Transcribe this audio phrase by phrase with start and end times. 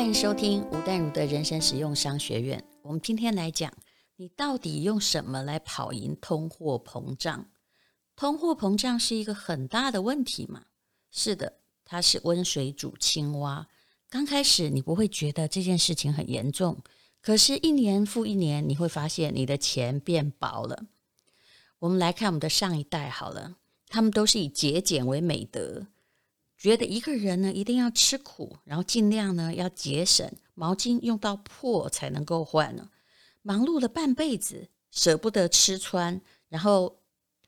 [0.00, 2.64] 欢迎收听吴淡如的人生实用商学院。
[2.80, 3.70] 我们今天来讲，
[4.16, 7.50] 你到底用什么来跑赢通货膨胀？
[8.16, 10.62] 通货膨胀是一个很大的问题吗？
[11.10, 13.68] 是的，它是温水煮青蛙。
[14.08, 16.82] 刚开始你不会觉得这件事情很严重，
[17.20, 20.86] 可是，一年复一年，你会发现你的钱变薄了。
[21.78, 23.56] 我们来看我们的上一代好了，
[23.88, 25.88] 他们都是以节俭为美德。
[26.60, 32.90] 觉得一个人呢，一定要吃苦，然后尽量呢要节省，毛巾用到破才能够换呢。
[33.40, 36.20] 忙碌了半辈子，舍不得吃穿。
[36.50, 36.98] 然后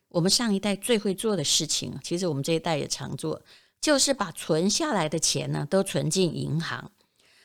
[0.08, 3.42] 我们上一代最会做的事情，其实我们这一代也常做，
[3.82, 6.90] 就是把存下来的钱呢都存进银行。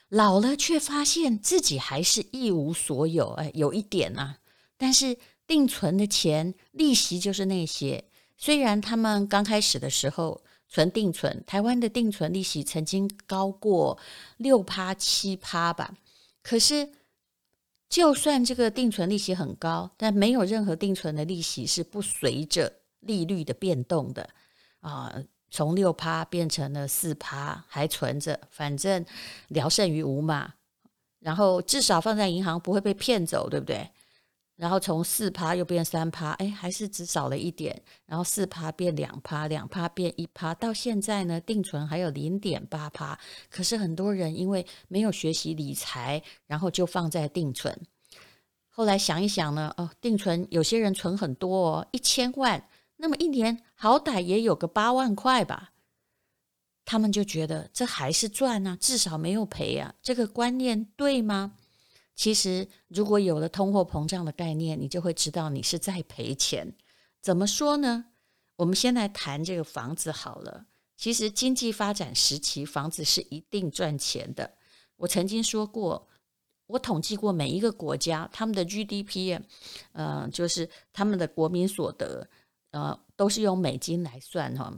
[0.07, 4.37] 老了却发现自己还是一无所有，哎，有一点、啊。
[4.77, 8.05] 但是定存的钱利息就是那些，
[8.37, 10.41] 虽然他们刚开始的时候。
[10.67, 13.97] 存定存，台湾的定存利息曾经高过
[14.37, 15.93] 六趴七趴吧。
[16.43, 16.89] 可是，
[17.89, 24.29] 就算这个定存利息很高，但没有任何定存的利息是不随着利率的变动的
[24.79, 25.23] 啊。
[25.49, 29.05] 从六趴变成了四趴，还存着，反正
[29.47, 30.55] 聊胜于无嘛。
[31.19, 33.89] 然后至少放在银行不会被骗走，对不对？
[34.57, 37.79] 然后从四趴又变三趴，哎，还是只少了一点。
[38.07, 43.17] 然后四趴变两趴，两趴变一趴，到现在呢，定存还有零点八趴。
[43.51, 47.79] 可是很多人因为没有学习理财，然后就放在定存。
[48.67, 55.71] 后来想一想呢，哦，定存有些人存很多哦，一千万，那么一年好歹也有个八万块吧。
[56.83, 59.93] 他们就觉得这还是赚啊，至少没有赔啊。
[60.01, 61.53] 这个观念对吗？
[62.17, 66.73] 其实，如果有了通货膨胀的概念，你就会知道你是在赔钱。
[67.21, 68.05] 怎么说呢？
[68.55, 70.65] 我们先来谈这个房子好了。
[70.97, 74.57] 其实，经济发展时期，房子是一定赚钱的。
[74.95, 76.07] 我曾经说过，
[76.65, 79.39] 我统计过每一个国家他们的 GDP，
[79.91, 82.27] 呃，就是他们的国民所得，
[82.71, 84.75] 呃，都是用美金来算哈。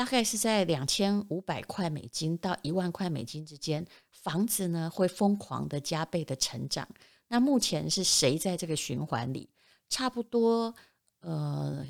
[0.00, 6.88] 大概是在两千五百块美金到一万块美金之间，房子呢会疯狂的加倍的成长。
[7.28, 9.50] 那目前是谁在这个循环里？
[9.90, 10.74] 差不多，
[11.20, 11.86] 呃，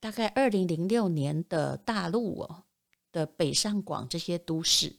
[0.00, 2.64] 大概二零零六年的大陆哦
[3.12, 4.96] 的北上广这些都市，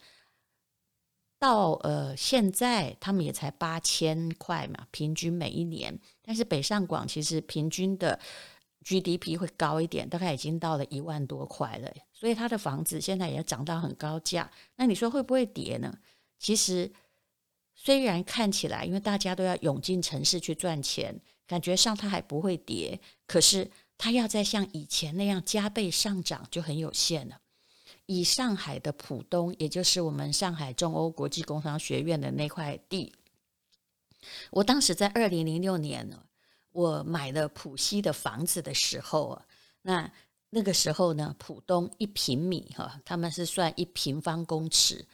[1.39, 5.99] 到呃现在他们也才八千块嘛，平均每一年。
[6.21, 8.19] 但是北上广其实平均的。
[8.83, 14.51] GDP 会高一点，大概已经到了一万多块了，所以他的房子现在也涨到很高价。
[14.75, 15.97] 那你说会不会跌呢？
[16.37, 16.91] 其实
[17.73, 27.39] 虽然看起来，因为大家都要涌进城市去赚钱，感觉上它还不会跌，可是它要再像以前那样加倍上涨就很有限了。
[28.05, 33.13] 以上海的浦东，也就是我们上海中欧国际工商学院的那块地，
[34.51, 36.21] 我当时在二零零六年呢。
[36.73, 39.45] 我买了浦西的房子的时候啊，
[39.81, 40.11] 那
[40.49, 45.05] 那个时候呢，浦东一平米哈，他们是算一平方公尺，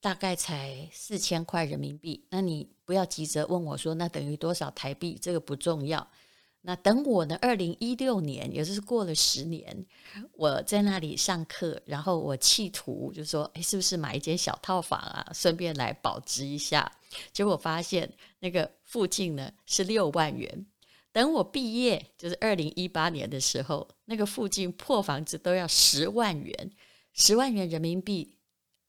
[0.00, 2.24] 大概才四千块人民币。
[2.30, 5.18] 那你不要急着问我说，那等于多少台币？
[5.20, 6.08] 这个不重要。
[6.60, 9.86] 那等我呢，二零一六年，也就是过了十年，
[10.32, 16.90] 我在那里上课，然后我企图就说，诶，是不是买一间小套房啊，顺便来保值一下？
[17.32, 20.66] 结果发现那个附近呢是六万元。
[21.12, 26.70] 等我毕业，就是二零一八年的时候，那个附近破房子都要十万元，
[27.12, 28.36] 十万元人民币，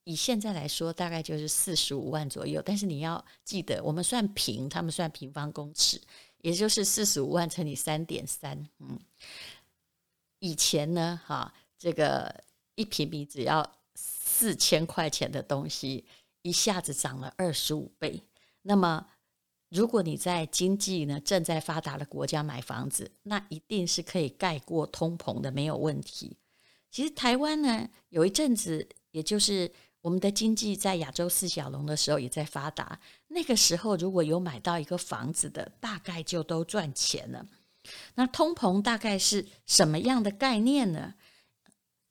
[0.03, 2.62] 以现在来说大概就是四十五万左右。
[2.63, 6.00] 但是你要记得，我们算平，他们算平方公尺，
[6.40, 8.68] 也就是四十五万乘以三点三。
[8.80, 9.00] 嗯，
[10.40, 12.44] 以前呢，哈，这个
[12.75, 16.06] 一平米只要四千块钱的东西，
[16.41, 18.22] 一下子涨了二十五倍。
[18.62, 19.07] 那么
[19.69, 26.35] 如果你在经济呢正在发达的国家买房子，那一定是可以盖过通膨的，没有问题。
[26.91, 29.72] 其实台湾呢有一阵子，也就是
[30.02, 33.00] 我们的经济在亚洲四小龙的时候也在发达。
[33.27, 37.45] 那个时候如果有买到一个房子的，大概就都赚钱了。
[38.15, 41.13] 那通膨大概是什么样的概念呢？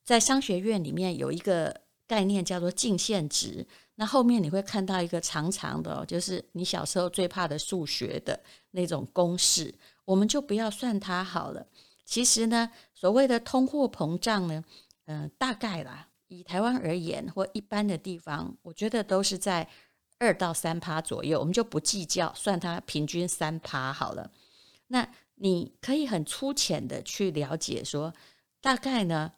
[0.04, 3.64] 在商学院里面有一个概念叫做净现值。
[3.94, 8.40] 那后面你会看到一个长长的，就是你小时候最怕的数学的
[8.72, 9.72] 那种公式，
[10.04, 11.66] 我们就不要算它好了。
[12.04, 14.64] 其实呢，所谓的通货膨胀呢，
[15.06, 19.68] 嗯、大概啦，以台湾而言或一般的地方，我觉得都是在
[20.18, 24.30] 二到三趴左右，我们就不计较，算它平均三趴好了。
[24.86, 28.14] 那你可以很粗浅的去了解说，
[28.60, 29.32] 大概呢，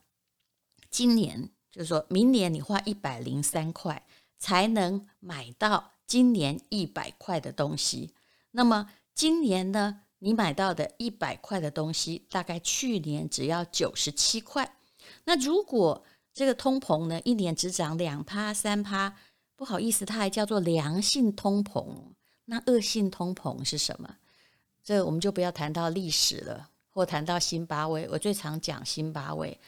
[0.91, 4.03] 今年就是说明年你花一百零三块。
[4.43, 8.15] 才能买到今年一百块的东西。
[8.53, 14.77] 那么今年呢，你买到的一百块的东西，大概去年只要九十七块。
[15.25, 16.03] 那如果
[16.33, 19.15] 这个通膨呢，一年只涨两趴三趴，
[19.55, 21.87] 不好意思，它还叫做良性通膨。
[22.47, 24.17] 那恶性通膨是什么？
[24.83, 28.09] 这我们就不要谈到历史了，或谈到辛巴威。
[28.11, 29.61] 我最常讲辛巴威，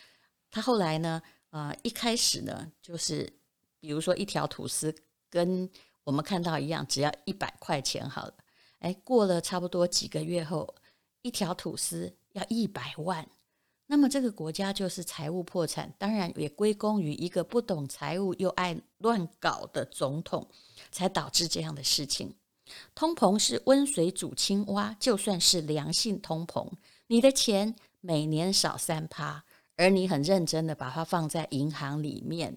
[0.50, 1.20] 他后来呢，
[1.52, 3.30] 呃，一开始呢，就是
[3.78, 4.94] 比如说一条吐司
[5.28, 5.68] 跟
[6.02, 8.34] 我们看到一样，只要一百块钱好了。
[8.78, 10.74] 哎，过了差不多几个月后，
[11.20, 13.28] 一条吐司要一百万，
[13.86, 15.92] 那么这个国家就是财务破产。
[15.98, 20.48] 当然也归功于一个不懂财务又爱乱搞的总统，
[20.90, 22.34] 才导致这样的事情。
[22.94, 26.66] 通膨是温水煮青蛙，就算是良性通膨，
[27.08, 29.44] 你的钱每年少三趴，
[29.76, 32.56] 而你很认真的把它放在银行里面，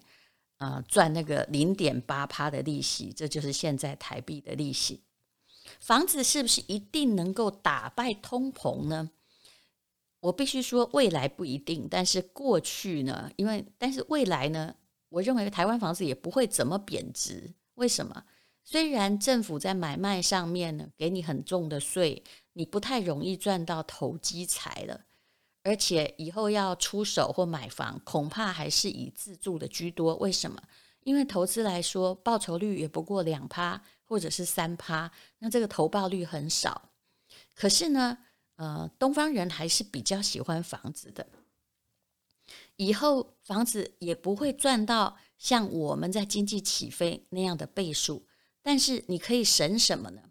[0.58, 5.02] 啊、呃，赚那个零点八趴的利息，这就是现在台币的利息。
[5.80, 9.10] 房子是不是一定能够打败通膨呢？
[10.20, 13.30] 我必须说，未来不一定，但是过去呢？
[13.36, 14.74] 因为但是未来呢？
[15.08, 17.52] 我认为台湾房子也不会怎么贬值。
[17.74, 18.24] 为什么？
[18.64, 22.22] 虽然政府在买卖上面呢，给你很重的税，
[22.54, 25.04] 你不太容易赚到投机财了，
[25.66, 30.14] 而且以后要出手或买房，恐怕还是以自住的居多。
[30.16, 30.62] 为什么？
[31.02, 33.82] 因为投资来说，报酬率也不过两趴。
[34.08, 35.10] 或者是三趴，
[35.40, 36.90] 那这个投报率很少。
[37.56, 38.18] 可是呢，
[38.54, 41.26] 呃，东方人还是比较喜欢房子的。
[42.76, 48.24] 以后房子也不会赚到像我们在经济起飞那样的倍数，
[48.62, 50.22] 但是你可以省什么呢？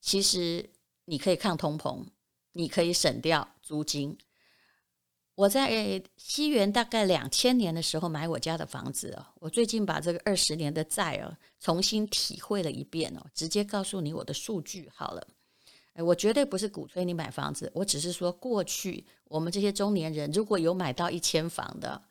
[0.00, 0.70] 其实
[1.06, 2.04] 你可以抗通膨，
[2.52, 4.16] 你可以省掉租金。
[5.38, 15.24] 我在西元大概两千年的时候买我家的房子哦，我最近把这个二十年的债哦重新体会了一遍哦，直接告诉你我的数据好了。
[15.92, 22.02] 哎，我绝对不是鼓吹你买房子，我只是说过去我们这些中年人如果有买到一间房的，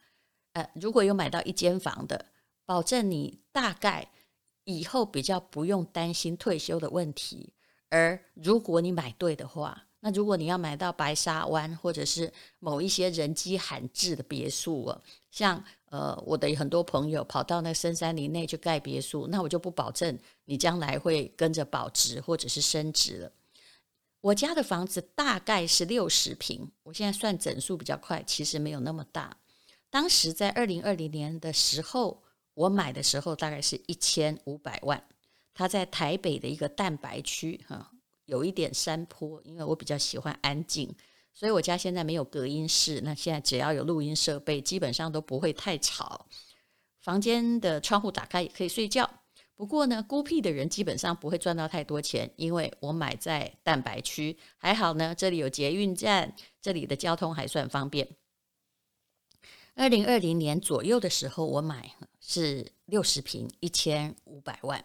[0.54, 2.28] 呃，如果有买到一间房的，
[2.66, 4.10] 保证你大概
[4.64, 7.52] 以后比较不用担心退休的问题，
[7.90, 9.87] 而如果你买对的话。
[10.07, 15.01] 那如果你要买到白沙湾或者是某一些人迹罕至的别墅啊，
[15.31, 23.31] 像呃我的很多朋友跑到那深山林内去盖别墅，那我就不保证你将来会跟着保值或者是升值了。
[24.21, 29.36] 我家的房子大概是六十平，我现在算整数比较快，其实没有那么大。
[29.89, 32.24] 当时在二零二零年的时候，
[32.54, 35.04] 我买的时候大概是一千五百万，
[35.54, 37.92] 它在台北的一个蛋白区哈。
[38.28, 40.94] 有一点山坡，因为我比较喜欢安静，
[41.34, 43.02] 所以我家现在没有隔音室。
[43.02, 46.28] 那现在只要有录音设备，基本上都不会太吵。
[47.00, 49.10] 房间的窗户打开也可以睡觉。
[49.56, 58.10] 不过呢，孤僻的人基本上不会赚到太多钱，因为我买在蛋白区，还好呢，这里有捷运站，这里的交通还算方便。
[59.76, 64.84] 二零二零年左右的时候，我买是六十坪，一千五百万。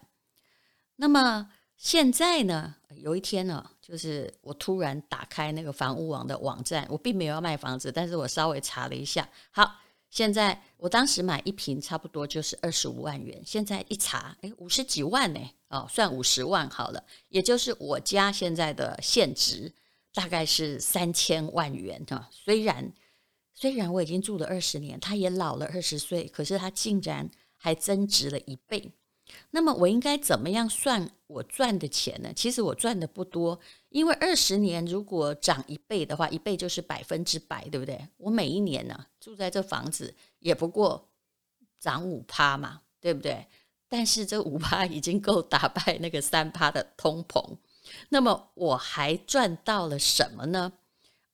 [0.96, 1.50] 那么。
[1.82, 9.68] 现在呢，有一天呢，就是我突然打开那个房屋网的网站，我并没有要卖房子，但是我稍微查了一下，好，
[10.08, 19.74] 现在我当时买一平差不多就是二十五万元，现在一查，哎，五十几万呢，哦，算五十万好了，也就是我家现在的现值
[20.14, 22.28] 大概是三千万元哈。
[22.30, 22.92] 虽然
[23.52, 28.92] 虽然我已经住了二十年，他也老了二十岁，可是他竟然还增值了一倍。
[29.50, 32.32] 那么我应该怎么样算我赚的钱呢？
[32.34, 33.58] 其实我赚的不多，
[33.90, 38.08] 因为二十年如果涨一倍的话，一倍就是百分之百，对不对？
[38.16, 41.08] 我每一年呢，住在这房子也不过
[41.78, 43.46] 涨五趴嘛，对不对？
[43.88, 47.44] 但是这五趴已经够打败那个三趴的通膨。
[48.08, 50.72] 那么我还赚到了什么呢？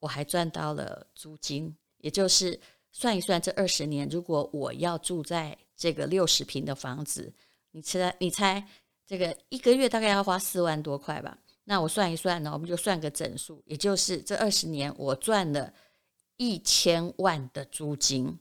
[0.00, 2.58] 我还赚到了租金，也就是
[2.90, 7.32] 算一算这二十年，如果我要住在这个六十平的房子。
[7.72, 8.66] 你猜，你猜，
[9.06, 11.38] 这个一个月大概要花四万多块吧？
[11.64, 15.72] 那我算一算呢，我们就算个整数，也就是这二十年我赚了
[16.36, 18.38] 一千万的租金。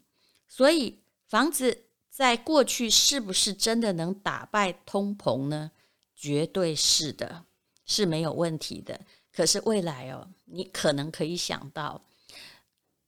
[0.47, 5.71] 所以房子在过去是不是真的能打败通膨呢？
[6.15, 7.45] 绝对是的，
[7.85, 8.99] 是没有问题的。
[9.31, 12.01] 可是未来哦，你可能可以想到。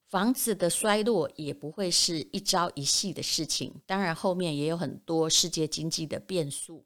[0.10, 6.84] 房子的衰落也不会是一朝一夕的事情，当然后面也有很多世界经济的变数。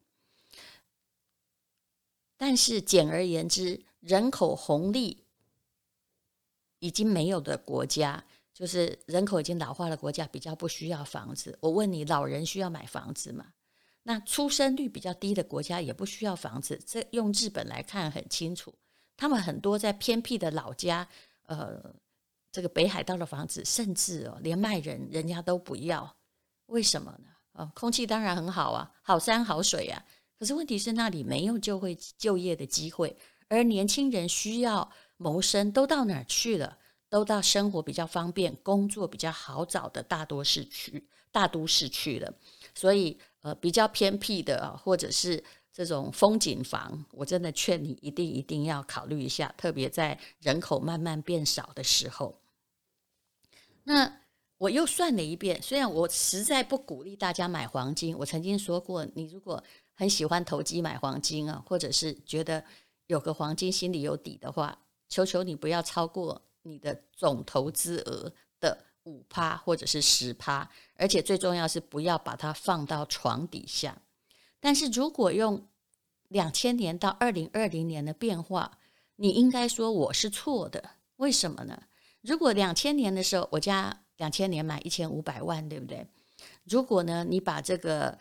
[2.36, 5.24] 但是简而言之，人口红利
[6.80, 11.58] 已经没有的国家，就是人口已经老化的国家，比较不需要房子。
[11.62, 13.54] 我问你，老人需要买房子吗？
[14.04, 16.78] 那出生率比较低的国家也不需要房子。
[16.86, 18.74] 这用日本来看很清楚，
[19.16, 21.08] 他们很多在偏僻的老家，
[21.44, 21.96] 呃，
[22.54, 26.16] 这个北海道的房子，甚至哦连卖人人家都不要。
[26.68, 27.26] 为什么呢？
[27.54, 30.06] 哦，空气当然很好啊，好山好水啊。
[30.38, 33.18] 可是问题是那里没有就会就业的机会，
[33.48, 36.78] 而年轻人需要谋生都到哪儿去了？
[37.10, 42.32] 都到生活比较方便、工作比较好找的大多市区、大都市去了。
[42.76, 52.40] 所以，呃，比较偏僻的或者是这种风景房，我真的劝你一定一定要考虑一下，特别在人口慢慢变少的时候。
[53.84, 54.20] 那
[54.58, 59.62] 我又算了一遍，虽然我实在不鼓励大家买黄金，我曾经说过，你如果
[59.94, 62.64] 很喜欢投机买黄金啊，或者是觉得
[63.08, 64.78] 有个黄金心里有底的话，
[65.10, 74.02] 求求你不要超过你的总投资额的五趴或者是十趴，而且最重要是不要把它放到床底下。
[74.62, 75.68] 但是如果用
[76.30, 78.80] 两千年到二零二零年的变化，
[79.18, 80.92] 你应该说我是错的。
[81.18, 81.84] 为什么呢？
[82.24, 86.08] 如果两千年的时候，我家两千年买一千五百万，对不对？
[86.64, 88.18] 如果呢，你把这个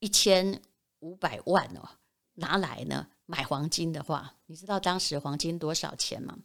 [0.00, 0.60] 一千
[1.00, 1.88] 五百万哦
[2.34, 6.36] 拿来呢买黄金的话，你知道当时黄金多少钱吗？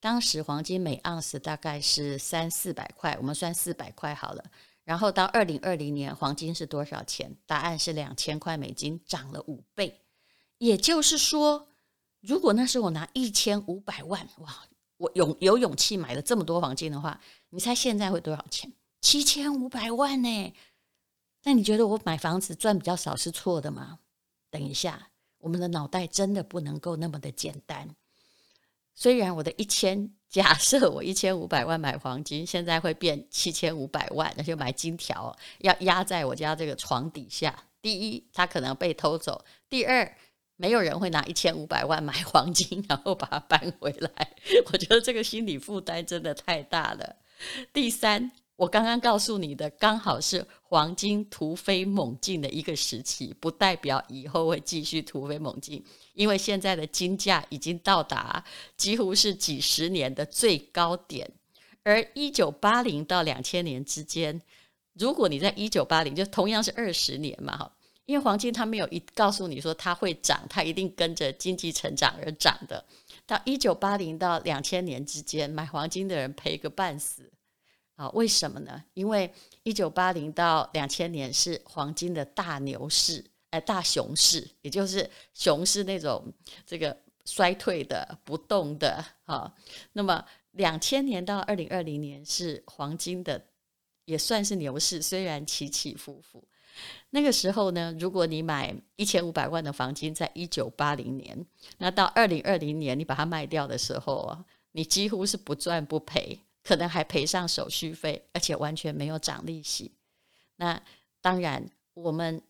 [0.00, 4.44] 当时黄金每盎司大概是三四百块，我们算四百块好了。
[4.84, 7.34] 然后到二零二零年，黄金是多少钱？
[7.46, 10.02] 答案是两千块美金，涨了五倍。
[10.58, 11.68] 也就是说，
[12.20, 14.66] 如果那时候我拿一千五百万，哇，
[15.04, 17.20] 我有有勇气买了这么多黄金的话，
[17.50, 18.72] 你猜现在会多少钱？
[19.02, 20.54] 七千五百万呢？
[21.42, 23.98] 那你觉得我买房子赚比较少是错的吗？
[24.50, 27.94] 等一下，我们的脑袋真的不能够那么的简单。
[28.94, 37.64] 虽然我的一千，假设我一千五百万买黄金，现在会变七千五百万，那就买金条要压在我家这个床底下。
[37.82, 40.16] 第一，它可能被偷走；第二，
[40.56, 44.32] 没有人会拿一千五百万买黄金，然后把它搬回来。
[44.72, 47.16] 我觉得这个心理负担真的太大了。
[47.72, 48.32] 第三。
[48.56, 58.44] 我刚刚告诉你的，刚好是黄金突飞猛进的一个时期，不代表以后会继续突飞猛进，因为现在的金价已经到达
[58.76, 61.28] 几乎是几十年的最高点。
[61.82, 64.40] 而一九八零到两千年之间，
[64.92, 67.72] 如果你在一九八零，就同样是二十年嘛，哈，
[68.06, 72.84] 因为黄金它没有一告诉你说它会涨，它一定跟着经济成长而涨的。
[73.26, 77.30] 到一九八零到两千年之间，买黄金的人赔个半死。
[77.96, 78.84] 啊，为什么呢？
[78.94, 79.32] 因为
[79.62, 86.26] 一九八零到两千年是黄金的大牛市，哎，大熊市，也就是熊市那种
[86.66, 89.04] 这个衰退的、不动的。
[89.26, 89.54] 啊，
[89.92, 93.46] 那么两千年到二零二零年是黄金的，
[94.06, 96.44] 也算是牛市，虽然起起伏伏。
[97.10, 101.46] 那个时候呢，如果你买一千五百万的黄金，在一九八零年，
[101.78, 106.40] 那到二零二零年你把它卖掉的时候啊，你几乎是不赚不赔。
[106.66, 109.92] 可能还赔上手续费，而且完全没有涨利息。
[110.56, 110.80] 那
[111.20, 112.40] 当然，我们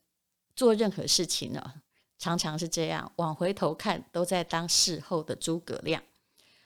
[0.55, 1.83] 做任何事情呢，
[2.17, 6.01] 常常是这样，往回头看，都在当事后的诸葛亮。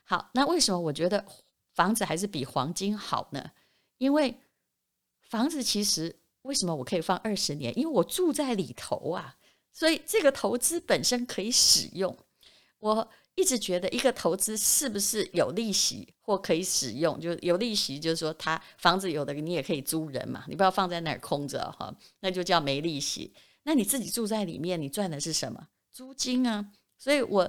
[0.05, 1.25] 好，那为什么我觉得
[1.73, 3.53] 房子还是比黄金好呢？
[3.97, 4.39] 因为
[5.23, 7.77] 房子其实为什么我可以放二十年？
[7.79, 9.37] 因为我住在里头啊，
[9.73, 12.17] 所以这个投资本身可以使用。
[12.79, 13.09] 我。
[13.39, 17.21] 一直觉得一个投资是不是有利息或可以使用？
[17.21, 23.33] 就有利息，就是说它房子有的你也可以租人嘛，你不要放在那儿空着哈，那就叫没利息。
[23.63, 25.69] 那你自己住在里面，你赚的是什么？
[25.93, 26.73] 租金啊。
[26.99, 27.49] 所以我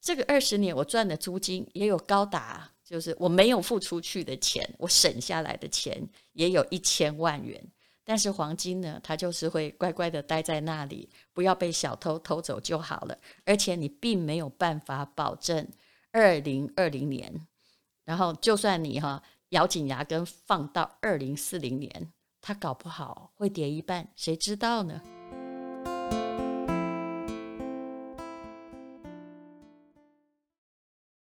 [0.00, 6.00] 这个二十年我赚的租金也有高达，就是我没有付出去的钱，我省下来的钱
[6.34, 7.60] 也有一千万元。
[8.04, 13.18] 但是黄金呢，它就是会乖乖的待在那里，不要被小偷偷走就好了。
[13.46, 15.66] 而且你并没有办法保证
[16.12, 17.46] 二零二零年，
[18.04, 25.00] 然后就算你哈咬紧牙根放到二零四零年，它搞不好会跌一半，谁知道呢？